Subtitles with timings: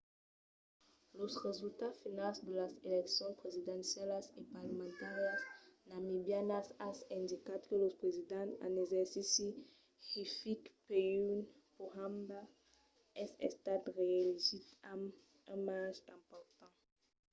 [1.19, 5.41] los resultats finals de las eleccions presidencialas e parlamentàrias
[5.89, 9.47] namibianas an indicat que lo president en exercici
[10.11, 11.37] hifikepunye
[11.77, 12.41] pohamba
[13.23, 15.03] es estat reelegit amb
[15.53, 16.73] un marge important